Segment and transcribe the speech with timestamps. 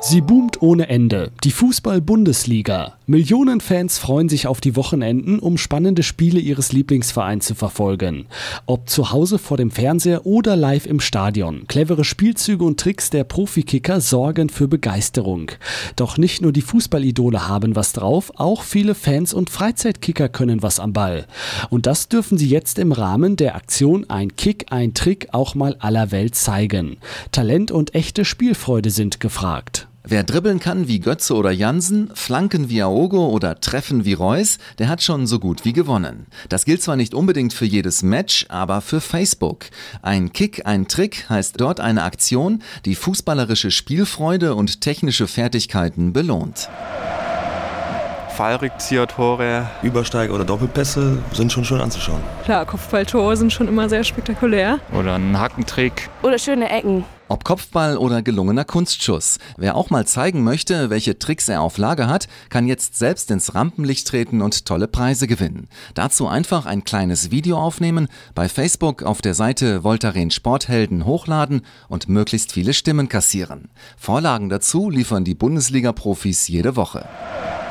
[0.00, 1.32] Sie boomt ohne Ende.
[1.42, 2.94] Die Fußball-Bundesliga.
[3.06, 8.26] Millionen Fans freuen sich auf die Wochenenden, um spannende Spiele ihres Lieblingsvereins zu verfolgen.
[8.66, 11.66] Ob zu Hause vor dem Fernseher oder live im Stadion.
[11.66, 15.50] Clevere Spielzüge und Tricks der Profikicker sorgen für Begeisterung.
[15.96, 20.78] Doch nicht nur die Fußballidole haben was drauf, auch viele Fans und Freizeitkicker können was
[20.78, 21.26] am Ball.
[21.70, 25.74] Und das dürfen sie jetzt im Rahmen der Aktion Ein Kick, ein Trick auch mal
[25.80, 26.98] aller Welt zeigen.
[27.32, 29.87] Talent und echte Spielfreude sind gefragt.
[30.10, 34.88] Wer dribbeln kann wie Götze oder Jansen, flanken wie Aogo oder treffen wie Reus, der
[34.88, 36.28] hat schon so gut wie gewonnen.
[36.48, 39.66] Das gilt zwar nicht unbedingt für jedes Match, aber für Facebook.
[40.00, 46.70] Ein Kick, ein Trick heißt dort eine Aktion, die fußballerische Spielfreude und technische Fertigkeiten belohnt.
[48.38, 49.68] Fallrückzieher, Tore.
[49.82, 52.20] Übersteiger oder Doppelpässe sind schon schön anzuschauen.
[52.44, 54.78] Klar, Kopfballtore sind schon immer sehr spektakulär.
[54.96, 56.08] Oder ein Hackentrick.
[56.22, 57.04] Oder schöne Ecken.
[57.26, 59.38] Ob Kopfball oder gelungener Kunstschuss.
[59.56, 63.56] Wer auch mal zeigen möchte, welche Tricks er auf Lager hat, kann jetzt selbst ins
[63.56, 65.66] Rampenlicht treten und tolle Preise gewinnen.
[65.94, 72.08] Dazu einfach ein kleines Video aufnehmen, bei Facebook auf der Seite Voltaren Sporthelden hochladen und
[72.08, 73.68] möglichst viele Stimmen kassieren.
[73.96, 77.04] Vorlagen dazu liefern die Bundesliga-Profis jede Woche.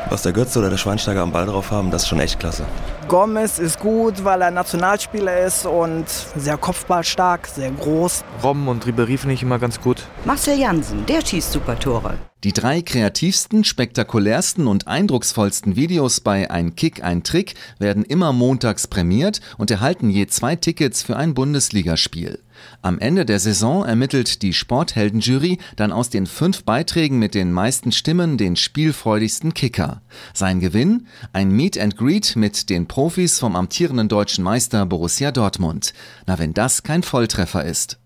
[0.10, 2.66] Was der Götze oder der Schweinsteiger am Ball drauf haben, das ist schon echt klasse.
[3.10, 6.06] Gomez ist gut, weil er Nationalspieler ist und
[6.36, 8.24] sehr kopfballstark, sehr groß.
[8.42, 10.04] Robben und Ribéry finde ich immer ganz gut.
[10.24, 12.14] Marcel Jansen, der schießt super Tore.
[12.46, 18.88] Die drei kreativsten, spektakulärsten und eindrucksvollsten Videos bei Ein Kick, ein Trick werden immer montags
[18.88, 22.40] prämiert und erhalten je zwei Tickets für ein Bundesligaspiel.
[22.82, 27.92] Am Ende der Saison ermittelt die Sportheldenjury dann aus den fünf Beiträgen mit den meisten
[27.92, 30.02] Stimmen den spielfreudigsten Kicker.
[30.34, 31.08] Sein Gewinn?
[31.34, 35.94] Ein Meet and Greet mit den Profis vom amtierenden deutschen Meister Borussia Dortmund.
[36.26, 38.00] Na, wenn das kein Volltreffer ist.